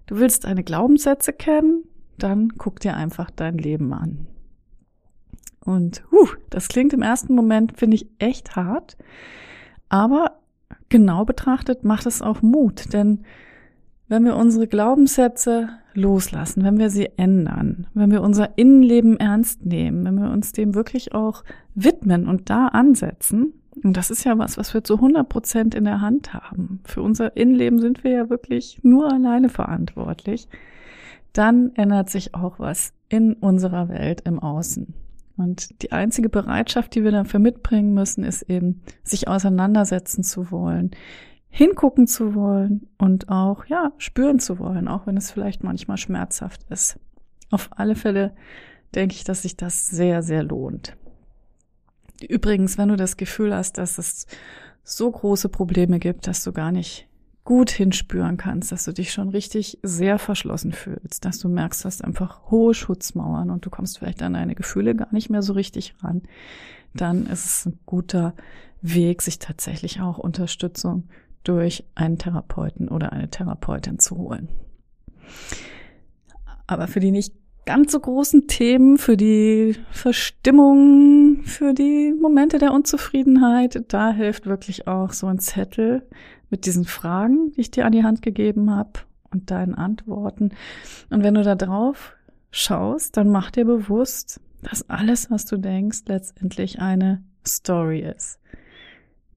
du 0.06 0.18
willst 0.18 0.44
deine 0.44 0.64
Glaubenssätze 0.64 1.32
kennen, 1.32 1.84
dann 2.18 2.50
guck 2.56 2.80
dir 2.80 2.96
einfach 2.96 3.30
dein 3.30 3.58
Leben 3.58 3.92
an. 3.92 4.26
Und 5.64 6.02
huh, 6.10 6.28
das 6.49 6.68
klingt 6.68 6.92
im 6.92 7.02
ersten 7.02 7.34
Moment, 7.34 7.76
finde 7.76 7.96
ich, 7.96 8.06
echt 8.18 8.56
hart. 8.56 8.96
Aber 9.88 10.39
genau 10.88 11.24
betrachtet 11.24 11.84
macht 11.84 12.06
es 12.06 12.22
auch 12.22 12.42
Mut, 12.42 12.92
denn 12.92 13.24
wenn 14.08 14.24
wir 14.24 14.36
unsere 14.36 14.66
Glaubenssätze 14.66 15.68
loslassen, 15.94 16.64
wenn 16.64 16.78
wir 16.78 16.90
sie 16.90 17.10
ändern, 17.16 17.86
wenn 17.94 18.10
wir 18.10 18.22
unser 18.22 18.58
Innenleben 18.58 19.18
ernst 19.18 19.64
nehmen, 19.64 20.04
wenn 20.04 20.20
wir 20.20 20.30
uns 20.30 20.52
dem 20.52 20.74
wirklich 20.74 21.14
auch 21.14 21.44
widmen 21.74 22.26
und 22.26 22.50
da 22.50 22.68
ansetzen, 22.68 23.54
und 23.82 23.96
das 23.96 24.10
ist 24.10 24.24
ja 24.24 24.36
was, 24.36 24.58
was 24.58 24.74
wir 24.74 24.84
zu 24.84 24.96
100 24.96 25.28
Prozent 25.28 25.74
in 25.74 25.84
der 25.84 26.00
Hand 26.00 26.34
haben. 26.34 26.80
Für 26.84 27.02
unser 27.02 27.36
Innenleben 27.36 27.78
sind 27.78 28.04
wir 28.04 28.10
ja 28.10 28.30
wirklich 28.30 28.80
nur 28.82 29.12
alleine 29.12 29.48
verantwortlich. 29.48 30.48
Dann 31.32 31.70
ändert 31.76 32.10
sich 32.10 32.34
auch 32.34 32.58
was 32.58 32.92
in 33.08 33.34
unserer 33.34 33.88
Welt 33.88 34.22
im 34.26 34.38
Außen. 34.40 34.92
Und 35.40 35.80
die 35.80 35.90
einzige 35.90 36.28
Bereitschaft, 36.28 36.94
die 36.94 37.02
wir 37.02 37.12
dafür 37.12 37.40
mitbringen 37.40 37.94
müssen, 37.94 38.25
ist 38.25 38.42
eben, 38.42 38.82
sich 39.02 39.26
auseinandersetzen 39.26 40.23
zu 40.23 40.50
wollen, 40.50 40.90
hingucken 41.49 42.06
zu 42.06 42.35
wollen 42.35 42.88
und 42.99 43.30
auch, 43.30 43.64
ja, 43.64 43.92
spüren 43.97 44.38
zu 44.38 44.59
wollen, 44.59 44.87
auch 44.87 45.06
wenn 45.06 45.16
es 45.16 45.30
vielleicht 45.30 45.64
manchmal 45.64 45.97
schmerzhaft 45.97 46.64
ist. 46.68 47.00
Auf 47.50 47.70
alle 47.75 47.94
Fälle 47.94 48.35
denke 48.94 49.14
ich, 49.14 49.25
dass 49.25 49.40
sich 49.40 49.56
das 49.56 49.87
sehr, 49.87 50.23
sehr 50.23 50.42
lohnt. 50.42 50.94
Übrigens, 52.28 52.76
wenn 52.76 52.90
du 52.90 52.97
das 52.97 53.16
Gefühl 53.16 53.54
hast, 53.54 53.78
dass 53.78 53.97
es 53.97 54.26
so 54.85 55.11
große 55.11 55.49
Probleme 55.49 56.00
gibt, 56.00 56.26
dass 56.26 56.44
du 56.44 56.52
gar 56.52 56.70
nicht 56.70 57.09
gut 57.44 57.70
hinspüren 57.70 58.37
kannst, 58.37 58.70
dass 58.70 58.85
du 58.85 58.92
dich 58.92 59.12
schon 59.12 59.30
richtig 59.30 59.78
sehr 59.82 60.18
verschlossen 60.18 60.73
fühlst, 60.73 61.25
dass 61.25 61.38
du 61.38 61.49
merkst, 61.49 61.82
du 61.82 61.87
hast 61.87 62.04
einfach 62.04 62.50
hohe 62.50 62.75
Schutzmauern 62.75 63.50
und 63.50 63.64
du 63.64 63.70
kommst 63.70 63.99
vielleicht 63.99 64.23
an 64.23 64.35
deine 64.35 64.54
Gefühle 64.54 64.94
gar 64.94 65.12
nicht 65.12 65.30
mehr 65.30 65.42
so 65.42 65.54
richtig 65.54 65.94
ran, 66.02 66.23
dann 66.94 67.26
ist 67.26 67.44
es 67.47 67.66
ein 67.66 67.78
guter 67.87 68.35
Weg, 68.82 69.23
sich 69.23 69.38
tatsächlich 69.38 70.00
auch 70.00 70.18
Unterstützung 70.18 71.09
durch 71.44 71.85
einen 71.94 72.18
Therapeuten 72.18 72.88
oder 72.88 73.12
eine 73.12 73.30
Therapeutin 73.30 73.99
zu 73.99 74.16
holen. 74.16 74.49
Aber 76.66 76.87
für 76.87 77.00
die 77.00 77.11
nicht 77.11 77.35
ganz 77.66 77.92
so 77.92 78.00
großen 78.00 78.47
Themen, 78.47 78.99
für 78.99 79.16
die 79.16 79.76
Verstimmung, 79.90 81.42
für 81.44 81.73
die 81.73 82.12
Momente 82.20 82.59
der 82.59 82.73
Unzufriedenheit, 82.73 83.85
da 83.88 84.12
hilft 84.12 84.47
wirklich 84.47 84.87
auch 84.87 85.12
so 85.12 85.26
ein 85.26 85.38
Zettel 85.38 86.02
mit 86.50 86.66
diesen 86.66 86.85
Fragen, 86.85 87.52
die 87.52 87.62
ich 87.62 87.71
dir 87.71 87.87
an 87.87 87.92
die 87.92 88.04
Hand 88.04 88.23
gegeben 88.23 88.71
habe 88.71 89.00
und 89.30 89.50
deinen 89.50 89.75
Antworten. 89.75 90.50
Und 91.09 91.23
wenn 91.23 91.35
du 91.35 91.42
da 91.42 91.54
drauf 91.54 92.14
schaust, 92.50 93.16
dann 93.16 93.30
mach 93.30 93.50
dir 93.50 93.64
bewusst, 93.64 94.40
dass 94.62 94.88
alles, 94.90 95.30
was 95.30 95.47
du 95.47 95.57
denkst, 95.57 96.02
letztendlich 96.07 96.80
eine 96.80 97.23
Story 97.47 98.00
ist. 98.00 98.38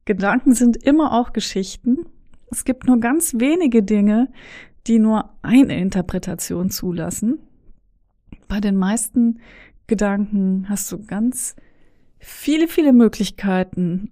Gedanken 0.06 0.54
sind 0.54 0.78
immer 0.78 1.14
auch 1.14 1.32
Geschichten. 1.32 2.06
Es 2.52 2.66
gibt 2.66 2.88
nur 2.88 3.00
ganz 3.00 3.36
wenige 3.36 3.84
Dinge, 3.84 4.30
die 4.88 5.00
nur 5.00 5.30
eine 5.42 5.80
Interpretation 5.80 6.70
zulassen. 6.70 7.40
Bei 8.50 8.60
den 8.60 8.76
meisten 8.76 9.40
Gedanken 9.88 10.68
hast 10.68 10.92
du 10.92 11.06
ganz 11.06 11.56
viele, 12.20 12.68
viele 12.68 12.92
Möglichkeiten, 12.92 14.12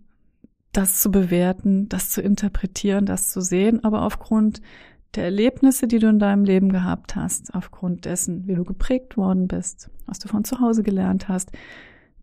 das 0.72 1.02
zu 1.02 1.12
bewerten, 1.12 1.90
das 1.90 2.10
zu 2.10 2.22
interpretieren, 2.22 3.06
das 3.06 3.32
zu 3.32 3.42
sehen, 3.42 3.84
aber 3.84 4.04
aufgrund 4.04 4.62
der 5.16 5.26
Erlebnisse, 5.26 5.88
die 5.88 6.00
du 6.00 6.08
in 6.08 6.20
deinem 6.20 6.46
Leben 6.46 6.72
gehabt 6.72 7.16
hast, 7.16 7.54
aufgrund 7.54 8.06
dessen, 8.06 8.48
wie 8.48 8.56
du 8.56 8.64
geprägt 8.64 9.18
worden 9.18 9.48
bist, 9.48 9.90
was 10.06 10.20
du 10.20 10.30
von 10.30 10.46
zu 10.46 10.60
Hause 10.62 10.84
gelernt 10.84 11.28
hast, 11.28 11.52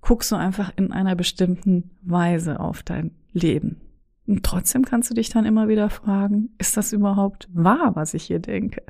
guckst 0.01 0.33
du 0.33 0.37
einfach 0.37 0.73
in 0.77 0.93
einer 0.93 1.15
bestimmten 1.15 1.91
Weise 2.03 2.61
auf 2.61 2.83
dein 2.83 3.11
Leben. 3.33 3.81
Und 4.27 4.43
trotzdem 4.43 4.85
kannst 4.85 5.11
du 5.11 5.15
dich 5.15 5.29
dann 5.31 5.45
immer 5.45 5.69
wieder 5.69 5.91
fragen, 5.91 6.51
ist 6.59 6.77
das 6.77 6.93
überhaupt 6.93 7.49
wahr, 7.53 7.93
was 7.95 8.15
ich 8.15 8.25
hier 8.25 8.39
denke? 8.39 8.83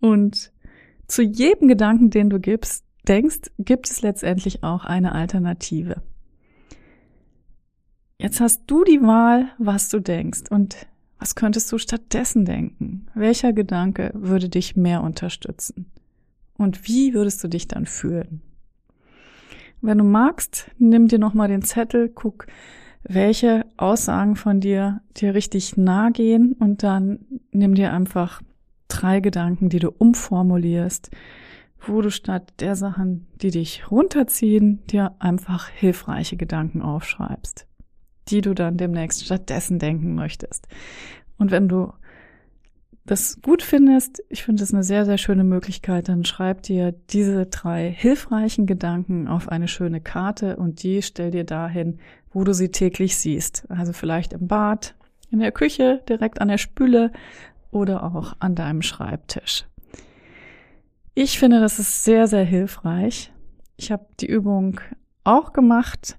Und 0.00 0.52
zu 1.06 1.22
jedem 1.22 1.68
Gedanken, 1.68 2.10
den 2.10 2.30
du 2.30 2.40
gibst, 2.40 2.84
denkst, 3.06 3.50
gibt 3.58 3.90
es 3.90 4.02
letztendlich 4.02 4.62
auch 4.62 4.84
eine 4.84 5.12
Alternative. 5.12 6.02
Jetzt 8.22 8.40
hast 8.40 8.62
du 8.68 8.84
die 8.84 9.02
Wahl, 9.02 9.48
was 9.58 9.88
du 9.88 9.98
denkst 9.98 10.42
und 10.48 10.86
was 11.18 11.34
könntest 11.34 11.72
du 11.72 11.78
stattdessen 11.78 12.44
denken? 12.44 13.06
Welcher 13.14 13.52
Gedanke 13.52 14.12
würde 14.14 14.48
dich 14.48 14.76
mehr 14.76 15.02
unterstützen? 15.02 15.86
Und 16.56 16.86
wie 16.86 17.14
würdest 17.14 17.42
du 17.42 17.48
dich 17.48 17.66
dann 17.66 17.84
fühlen? 17.84 18.40
Wenn 19.80 19.98
du 19.98 20.04
magst, 20.04 20.70
nimm 20.78 21.08
dir 21.08 21.18
nochmal 21.18 21.48
den 21.48 21.62
Zettel, 21.62 22.08
guck, 22.08 22.46
welche 23.02 23.66
Aussagen 23.76 24.36
von 24.36 24.60
dir 24.60 25.00
dir 25.16 25.34
richtig 25.34 25.76
nahe 25.76 26.12
gehen 26.12 26.52
und 26.52 26.84
dann 26.84 27.26
nimm 27.50 27.74
dir 27.74 27.92
einfach 27.92 28.40
drei 28.86 29.18
Gedanken, 29.18 29.68
die 29.68 29.80
du 29.80 29.90
umformulierst, 29.90 31.10
wo 31.84 32.00
du 32.00 32.12
statt 32.12 32.52
der 32.60 32.76
Sachen, 32.76 33.26
die 33.42 33.50
dich 33.50 33.90
runterziehen, 33.90 34.86
dir 34.86 35.16
einfach 35.18 35.68
hilfreiche 35.68 36.36
Gedanken 36.36 36.82
aufschreibst 36.82 37.66
die 38.28 38.40
du 38.40 38.54
dann 38.54 38.76
demnächst 38.76 39.24
stattdessen 39.24 39.78
denken 39.78 40.14
möchtest. 40.14 40.68
Und 41.38 41.50
wenn 41.50 41.68
du 41.68 41.92
das 43.04 43.40
gut 43.42 43.62
findest, 43.62 44.22
ich 44.28 44.44
finde 44.44 44.62
es 44.62 44.72
eine 44.72 44.84
sehr, 44.84 45.04
sehr 45.04 45.18
schöne 45.18 45.42
Möglichkeit, 45.42 46.08
dann 46.08 46.24
schreib 46.24 46.62
dir 46.62 46.92
diese 47.10 47.46
drei 47.46 47.90
hilfreichen 47.90 48.66
Gedanken 48.66 49.26
auf 49.26 49.48
eine 49.48 49.66
schöne 49.66 50.00
Karte 50.00 50.56
und 50.56 50.82
die 50.82 51.02
stell 51.02 51.32
dir 51.32 51.44
dahin, 51.44 51.98
wo 52.30 52.44
du 52.44 52.54
sie 52.54 52.70
täglich 52.70 53.16
siehst. 53.16 53.66
Also 53.68 53.92
vielleicht 53.92 54.32
im 54.32 54.46
Bad, 54.46 54.94
in 55.30 55.40
der 55.40 55.50
Küche, 55.50 56.02
direkt 56.08 56.40
an 56.40 56.48
der 56.48 56.58
Spüle 56.58 57.10
oder 57.72 58.04
auch 58.04 58.36
an 58.38 58.54
deinem 58.54 58.82
Schreibtisch. 58.82 59.66
Ich 61.14 61.38
finde, 61.38 61.60
das 61.60 61.78
ist 61.78 62.04
sehr, 62.04 62.28
sehr 62.28 62.44
hilfreich. 62.44 63.32
Ich 63.76 63.90
habe 63.90 64.06
die 64.20 64.26
Übung 64.26 64.80
auch 65.24 65.52
gemacht 65.52 66.16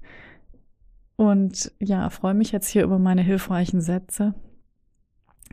und 1.15 1.71
ja, 1.79 2.09
freue 2.09 2.33
mich 2.33 2.51
jetzt 2.51 2.67
hier 2.67 2.83
über 2.83 2.99
meine 2.99 3.21
hilfreichen 3.21 3.81
Sätze. 3.81 4.33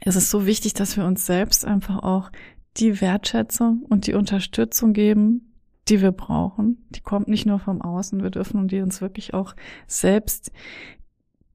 Es 0.03 0.17
ist 0.17 0.31
so 0.31 0.47
wichtig, 0.47 0.75
dass 0.75 0.97
wir 0.97 1.05
uns 1.05 1.27
selbst 1.27 1.65
einfach 1.65 2.03
auch 2.03 2.31
die 2.77 3.01
Wertschätzung 3.01 3.83
und 3.83 4.07
die 4.07 4.15
Unterstützung 4.15 4.93
geben, 4.93 5.55
die 5.89 6.01
wir 6.01 6.13
brauchen. 6.13 6.87
Die 6.91 7.01
kommt 7.01 7.29
nicht 7.29 7.47
nur 7.47 7.59
vom 7.59 7.83
Außen, 7.83 8.23
wir 8.23 8.31
dürfen 8.31 8.69
die 8.69 8.81
uns 8.81 9.01
wirklich 9.01 9.35
auch 9.35 9.55
selbst 9.87 10.53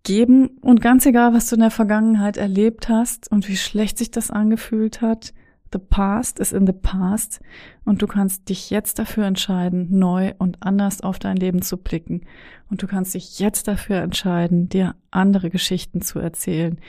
geben. 0.03 0.49
Und 0.61 0.81
ganz 0.81 1.05
egal, 1.05 1.33
was 1.33 1.47
du 1.47 1.55
in 1.55 1.61
der 1.61 1.71
Vergangenheit 1.71 2.37
erlebt 2.37 2.89
hast 2.89 3.31
und 3.31 3.47
wie 3.47 3.57
schlecht 3.57 3.97
sich 3.97 4.11
das 4.11 4.29
angefühlt 4.29 5.01
hat, 5.01 5.33
The 5.71 5.79
past 5.79 6.39
is 6.39 6.51
in 6.51 6.65
the 6.65 6.73
past 6.73 7.41
und 7.83 8.01
du 8.01 8.07
kannst 8.07 8.49
dich 8.49 8.69
jetzt 8.69 8.99
dafür 8.99 9.25
entscheiden, 9.25 9.87
neu 9.97 10.33
und 10.37 10.61
anders 10.61 11.01
auf 11.01 11.19
dein 11.19 11.37
Leben 11.37 11.61
zu 11.61 11.77
blicken. 11.77 12.21
Und 12.69 12.81
du 12.81 12.87
kannst 12.87 13.13
dich 13.13 13.39
jetzt 13.39 13.67
dafür 13.67 13.97
entscheiden, 13.97 14.69
dir 14.69 14.95
andere 15.11 15.49
Geschichten 15.49 16.01
zu 16.01 16.19
erzählen, 16.19 16.79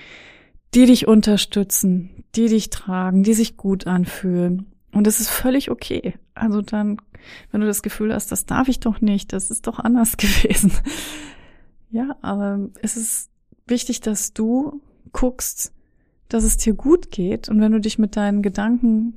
die 0.74 0.86
dich 0.86 1.08
unterstützen, 1.08 2.24
die 2.34 2.48
dich 2.48 2.70
tragen, 2.70 3.22
die 3.22 3.34
sich 3.34 3.56
gut 3.56 3.86
anfühlen. 3.86 4.66
Und 4.92 5.06
es 5.06 5.20
ist 5.20 5.30
völlig 5.30 5.70
okay. 5.70 6.14
Also 6.34 6.62
dann, 6.62 7.00
wenn 7.50 7.60
du 7.60 7.66
das 7.66 7.82
Gefühl 7.82 8.14
hast, 8.14 8.30
das 8.32 8.46
darf 8.46 8.68
ich 8.68 8.80
doch 8.80 9.00
nicht, 9.00 9.32
das 9.32 9.50
ist 9.50 9.66
doch 9.66 9.78
anders 9.78 10.16
gewesen. 10.16 10.72
Ja, 11.90 12.16
aber 12.20 12.68
es 12.82 12.96
ist 12.96 13.30
wichtig, 13.66 14.00
dass 14.00 14.32
du 14.32 14.80
guckst, 15.12 15.72
dass 16.28 16.44
es 16.44 16.56
dir 16.56 16.74
gut 16.74 17.10
geht 17.10 17.48
und 17.48 17.60
wenn 17.60 17.72
du 17.72 17.80
dich 17.80 17.98
mit 17.98 18.16
deinen 18.16 18.42
Gedanken 18.42 19.14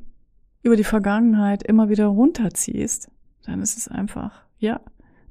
über 0.61 0.75
die 0.75 0.83
Vergangenheit 0.83 1.63
immer 1.63 1.89
wieder 1.89 2.07
runterziehst, 2.07 3.09
dann 3.45 3.61
ist 3.61 3.77
es 3.77 3.87
einfach, 3.87 4.43
ja, 4.57 4.81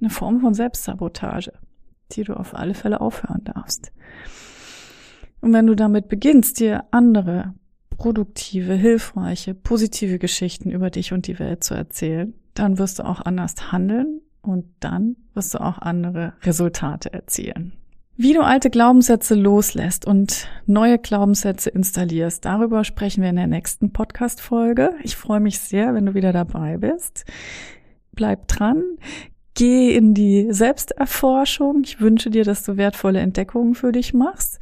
eine 0.00 0.10
Form 0.10 0.40
von 0.40 0.54
Selbstsabotage, 0.54 1.52
die 2.12 2.24
du 2.24 2.34
auf 2.34 2.54
alle 2.54 2.74
Fälle 2.74 3.00
aufhören 3.00 3.44
darfst. 3.44 3.92
Und 5.40 5.52
wenn 5.52 5.66
du 5.66 5.74
damit 5.74 6.08
beginnst, 6.08 6.60
dir 6.60 6.84
andere 6.90 7.54
produktive, 7.90 8.74
hilfreiche, 8.74 9.54
positive 9.54 10.18
Geschichten 10.18 10.70
über 10.70 10.90
dich 10.90 11.12
und 11.12 11.26
die 11.26 11.38
Welt 11.38 11.64
zu 11.64 11.74
erzählen, 11.74 12.32
dann 12.54 12.78
wirst 12.78 12.98
du 12.98 13.04
auch 13.04 13.20
anders 13.20 13.72
handeln 13.72 14.20
und 14.40 14.66
dann 14.80 15.16
wirst 15.34 15.54
du 15.54 15.60
auch 15.60 15.78
andere 15.78 16.34
Resultate 16.42 17.12
erzielen. 17.12 17.72
Wie 18.20 18.32
du 18.32 18.40
alte 18.40 18.68
Glaubenssätze 18.68 19.36
loslässt 19.36 20.04
und 20.04 20.48
neue 20.66 20.98
Glaubenssätze 20.98 21.70
installierst, 21.70 22.44
darüber 22.44 22.82
sprechen 22.82 23.22
wir 23.22 23.30
in 23.30 23.36
der 23.36 23.46
nächsten 23.46 23.92
Podcast-Folge. 23.92 24.94
Ich 25.04 25.14
freue 25.14 25.38
mich 25.38 25.60
sehr, 25.60 25.94
wenn 25.94 26.04
du 26.04 26.14
wieder 26.14 26.32
dabei 26.32 26.78
bist. 26.78 27.24
Bleib 28.10 28.48
dran. 28.48 28.82
Geh 29.54 29.94
in 29.94 30.14
die 30.14 30.48
Selbsterforschung. 30.52 31.82
Ich 31.84 32.00
wünsche 32.00 32.30
dir, 32.30 32.42
dass 32.42 32.64
du 32.64 32.76
wertvolle 32.76 33.20
Entdeckungen 33.20 33.76
für 33.76 33.92
dich 33.92 34.12
machst. 34.14 34.58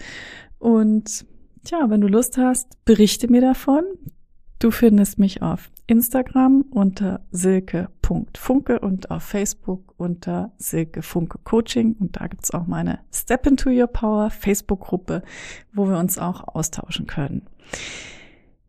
Und 0.58 1.25
ja, 1.64 1.88
wenn 1.88 2.02
du 2.02 2.08
Lust 2.08 2.36
hast, 2.36 2.84
berichte 2.84 3.32
mir 3.32 3.40
davon. 3.40 3.84
Du 4.58 4.70
findest 4.70 5.18
mich 5.18 5.40
auf 5.40 5.70
Instagram 5.86 6.66
unter 6.72 7.25
silke.funke 8.06 8.78
und 8.80 9.10
auf 9.10 9.22
Facebook 9.22 9.94
unter 9.96 10.52
Silke 10.58 11.00
Funke 11.02 11.38
Coaching. 11.44 11.96
Und 11.98 12.20
da 12.20 12.26
gibt's 12.28 12.52
auch 12.52 12.66
meine 12.66 13.00
Step 13.12 13.46
into 13.46 13.70
Your 13.70 13.88
Power 13.88 14.30
Facebook-Gruppe, 14.30 15.22
wo 15.72 15.88
wir 15.88 15.96
uns 15.98 16.18
auch 16.18 16.54
austauschen 16.54 17.06
können. 17.06 17.46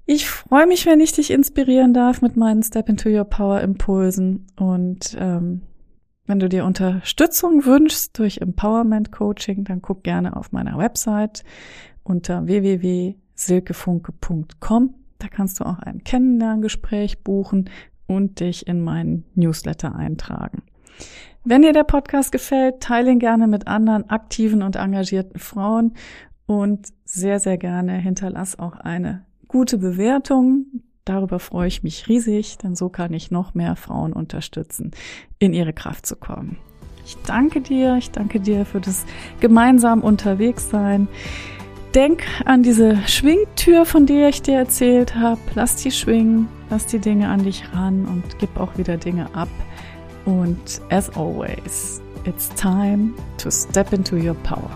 Ich 0.05 0.29
freue 0.29 0.67
mich, 0.67 0.85
wenn 0.85 1.01
ich 1.01 1.13
dich 1.13 1.31
inspirieren 1.31 1.93
darf 1.93 2.21
mit 2.21 2.37
meinen 2.37 2.63
Step 2.63 2.87
into 2.89 3.09
Your 3.09 3.25
Power 3.25 3.61
Impulsen. 3.61 4.47
Und 4.55 5.15
ähm, 5.19 5.63
wenn 6.25 6.39
du 6.39 6.49
dir 6.49 6.65
Unterstützung 6.65 7.65
wünschst 7.65 8.17
durch 8.17 8.39
Empowerment 8.39 9.11
Coaching, 9.11 9.65
dann 9.65 9.81
guck 9.81 10.03
gerne 10.03 10.35
auf 10.35 10.51
meiner 10.51 10.77
Website 10.77 11.43
unter 12.03 12.47
www.silkefunke.com 12.47 14.95
da 15.19 15.29
kannst 15.29 15.59
du 15.59 15.65
auch 15.65 15.79
ein 15.79 16.03
Kennenlerngespräch 16.03 17.23
buchen 17.23 17.71
und 18.07 18.39
dich 18.39 18.67
in 18.67 18.81
meinen 18.81 19.25
Newsletter 19.35 19.95
eintragen. 19.95 20.63
Wenn 21.43 21.61
dir 21.61 21.73
der 21.73 21.83
Podcast 21.83 22.31
gefällt, 22.31 22.81
teile 22.81 23.11
ihn 23.11 23.19
gerne 23.19 23.47
mit 23.47 23.67
anderen 23.67 24.09
aktiven 24.09 24.61
und 24.63 24.75
engagierten 24.75 25.39
Frauen 25.39 25.93
und 26.45 26.87
sehr, 27.05 27.39
sehr 27.39 27.57
gerne 27.57 27.93
hinterlass 27.93 28.57
auch 28.59 28.77
eine 28.77 29.25
gute 29.47 29.77
Bewertung. 29.77 30.65
Darüber 31.05 31.39
freue 31.39 31.69
ich 31.69 31.83
mich 31.83 32.09
riesig, 32.09 32.57
denn 32.57 32.75
so 32.75 32.89
kann 32.89 33.13
ich 33.13 33.31
noch 33.31 33.53
mehr 33.53 33.77
Frauen 33.77 34.11
unterstützen, 34.11 34.91
in 35.39 35.53
ihre 35.53 35.71
Kraft 35.71 36.05
zu 36.05 36.17
kommen. 36.17 36.57
Ich 37.05 37.15
danke 37.25 37.61
dir, 37.61 37.95
ich 37.95 38.11
danke 38.11 38.41
dir 38.41 38.65
für 38.65 38.81
das 38.81 39.05
gemeinsam 39.39 40.01
unterwegs 40.01 40.69
sein. 40.69 41.07
Denk 41.95 42.23
an 42.43 42.63
diese 42.63 42.97
Schwingtür, 43.07 43.85
von 43.85 44.05
der 44.05 44.27
ich 44.27 44.41
dir 44.41 44.55
erzählt 44.55 45.15
habe. 45.15 45.39
Lass 45.55 45.77
die 45.77 45.91
schwingen, 45.91 46.49
lass 46.69 46.85
die 46.85 46.99
Dinge 46.99 47.29
an 47.29 47.43
dich 47.43 47.63
ran 47.73 48.05
und 48.05 48.39
gib 48.39 48.57
auch 48.59 48.77
wieder 48.77 48.97
Dinge 48.97 49.33
ab. 49.33 49.49
Und 50.25 50.81
as 50.89 51.09
always, 51.15 52.01
it's 52.25 52.49
time 52.49 53.13
to 53.37 53.49
step 53.49 53.93
into 53.93 54.17
your 54.17 54.35
power. 54.43 54.69